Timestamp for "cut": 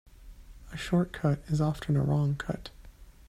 1.13-1.43, 2.35-2.71